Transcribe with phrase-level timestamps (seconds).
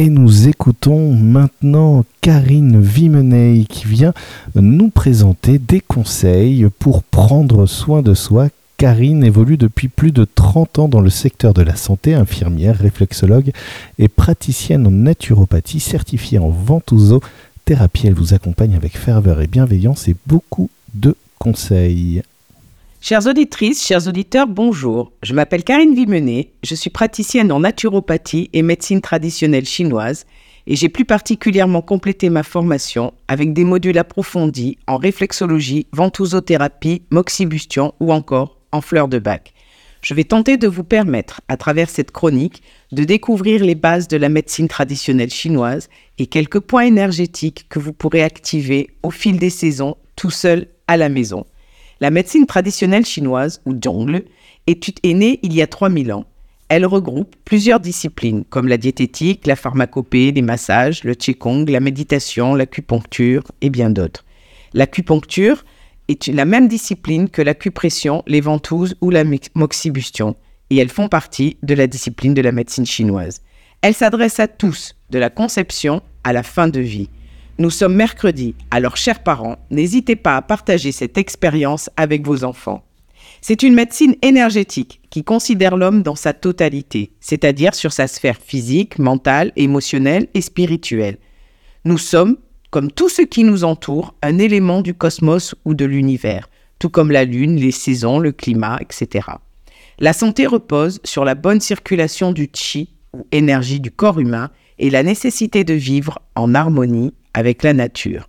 [0.00, 4.14] Et nous écoutons maintenant Karine Vimeney qui vient
[4.54, 8.46] nous présenter des conseils pour prendre soin de soi.
[8.76, 13.50] Karine évolue depuis plus de 30 ans dans le secteur de la santé, infirmière, réflexologue
[13.98, 16.54] et praticienne en naturopathie certifiée en
[17.64, 18.06] thérapie.
[18.06, 22.22] Elle vous accompagne avec ferveur et bienveillance et beaucoup de conseils.
[23.00, 25.12] Chères auditrices, chers auditeurs, bonjour.
[25.22, 30.26] Je m'appelle Karine Vimenet, je suis praticienne en naturopathie et médecine traditionnelle chinoise
[30.66, 37.94] et j'ai plus particulièrement complété ma formation avec des modules approfondis en réflexologie, ventousothérapie, moxibustion
[38.00, 39.54] ou encore en fleurs de bac.
[40.02, 44.16] Je vais tenter de vous permettre, à travers cette chronique, de découvrir les bases de
[44.16, 49.50] la médecine traditionnelle chinoise et quelques points énergétiques que vous pourrez activer au fil des
[49.50, 51.46] saisons tout seul à la maison.
[52.00, 54.24] La médecine traditionnelle chinoise, ou Zhongle,
[54.68, 56.26] est, née il y a 3000 ans.
[56.68, 62.54] Elle regroupe plusieurs disciplines comme la diététique, la pharmacopée, les massages, le qigong, la méditation,
[62.54, 64.24] l'acupuncture et bien d'autres.
[64.74, 65.64] L'acupuncture
[66.08, 70.36] est la même discipline que l'acupression, les ventouses ou la moxibustion,
[70.70, 73.40] et elles font partie de la discipline de la médecine chinoise.
[73.80, 77.08] Elle s'adresse à tous, de la conception à la fin de vie.
[77.60, 82.84] Nous sommes mercredi, alors chers parents, n'hésitez pas à partager cette expérience avec vos enfants.
[83.40, 89.00] C'est une médecine énergétique qui considère l'homme dans sa totalité, c'est-à-dire sur sa sphère physique,
[89.00, 91.18] mentale, émotionnelle et spirituelle.
[91.84, 92.36] Nous sommes,
[92.70, 96.48] comme tout ce qui nous entoure, un élément du cosmos ou de l'univers,
[96.78, 99.30] tout comme la lune, les saisons, le climat, etc.
[99.98, 104.90] La santé repose sur la bonne circulation du chi, ou énergie du corps humain, et
[104.90, 108.28] la nécessité de vivre en harmonie avec la nature.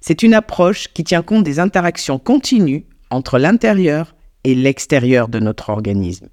[0.00, 5.70] C'est une approche qui tient compte des interactions continues entre l'intérieur et l'extérieur de notre
[5.70, 6.28] organisme.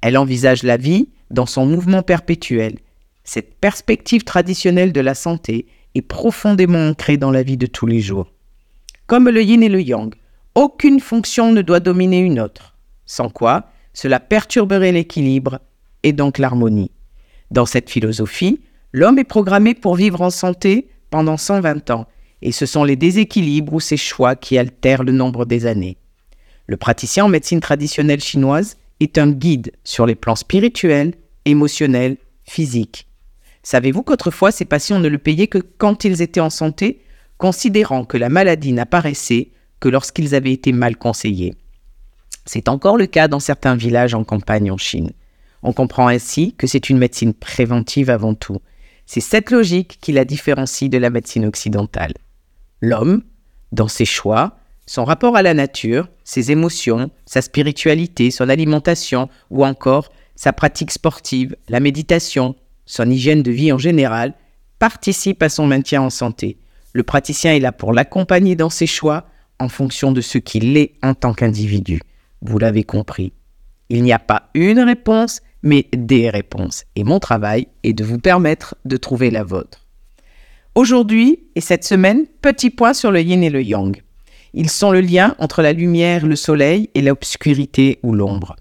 [0.00, 2.78] Elle envisage la vie dans son mouvement perpétuel.
[3.24, 8.00] Cette perspective traditionnelle de la santé est profondément ancrée dans la vie de tous les
[8.00, 8.32] jours.
[9.06, 10.14] Comme le yin et le yang,
[10.54, 15.60] aucune fonction ne doit dominer une autre, sans quoi cela perturberait l'équilibre
[16.02, 16.90] et donc l'harmonie.
[17.50, 18.60] Dans cette philosophie,
[18.92, 22.06] l'homme est programmé pour vivre en santé pendant 120 ans,
[22.40, 25.98] et ce sont les déséquilibres ou ces choix qui altèrent le nombre des années.
[26.66, 31.14] Le praticien en médecine traditionnelle chinoise est un guide sur les plans spirituels,
[31.44, 33.06] émotionnels, physiques.
[33.62, 37.02] Savez-vous qu'autrefois ces patients ne le payaient que quand ils étaient en santé,
[37.36, 41.54] considérant que la maladie n'apparaissait que lorsqu'ils avaient été mal conseillés?
[42.46, 45.12] C'est encore le cas dans certains villages en campagne en Chine.
[45.62, 48.60] On comprend ainsi que c'est une médecine préventive avant tout,
[49.06, 52.14] c'est cette logique qui la différencie de la médecine occidentale.
[52.80, 53.22] L'homme,
[53.72, 59.64] dans ses choix, son rapport à la nature, ses émotions, sa spiritualité, son alimentation ou
[59.64, 64.34] encore sa pratique sportive, la méditation, son hygiène de vie en général,
[64.78, 66.58] participe à son maintien en santé.
[66.92, 69.26] Le praticien est là pour l'accompagner dans ses choix
[69.58, 72.00] en fonction de ce qu'il est en tant qu'individu.
[72.42, 73.32] Vous l'avez compris.
[73.88, 76.84] Il n'y a pas une réponse, mais des réponses.
[76.96, 79.86] Et mon travail est de vous permettre de trouver la vôtre.
[80.74, 84.00] Aujourd'hui et cette semaine, petit point sur le yin et le yang.
[84.54, 88.56] Ils sont le lien entre la lumière, le soleil et l'obscurité ou l'ombre.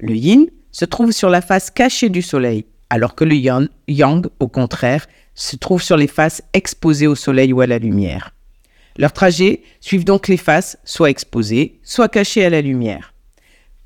[0.00, 4.26] Le yin se trouve sur la face cachée du soleil, alors que le yang, yang,
[4.40, 8.34] au contraire, se trouve sur les faces exposées au soleil ou à la lumière.
[8.96, 13.14] Leurs trajets suivent donc les faces soit exposées, soit cachées à la lumière.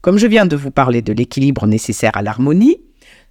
[0.03, 2.79] Comme je viens de vous parler de l'équilibre nécessaire à l'harmonie,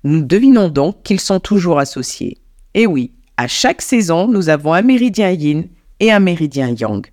[0.06, 2.38] nous devinons donc qu'ils sont toujours associés.
[2.74, 5.66] Et oui, à chaque saison, nous avons un méridien yin
[6.00, 7.06] et un méridien yang.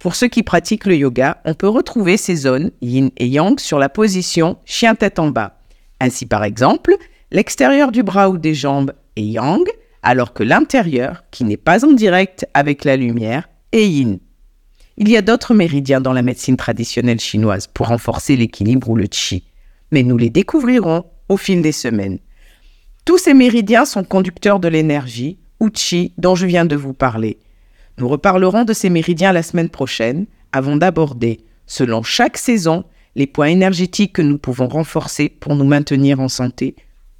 [0.00, 3.78] Pour ceux qui pratiquent le yoga, on peut retrouver ces zones yin et yang sur
[3.78, 5.60] la position chien tête en bas.
[6.00, 6.96] Ainsi par exemple,
[7.30, 9.64] l'extérieur du bras ou des jambes est yang,
[10.02, 14.18] alors que l'intérieur, qui n'est pas en direct avec la lumière, est yin.
[15.02, 19.06] Il y a d'autres méridiens dans la médecine traditionnelle chinoise pour renforcer l'équilibre ou le
[19.06, 19.44] qi,
[19.90, 22.18] mais nous les découvrirons au fil des semaines.
[23.06, 27.38] Tous ces méridiens sont conducteurs de l'énergie, ou qi, dont je viens de vous parler.
[27.96, 32.84] Nous reparlerons de ces méridiens la semaine prochaine, avant d'aborder, selon chaque saison,
[33.16, 36.76] les points énergétiques que nous pouvons renforcer pour nous maintenir en santé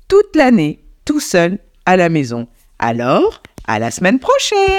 [0.07, 2.47] toute l'année, tout seul, à la maison.
[2.79, 4.59] Alors, à la semaine prochaine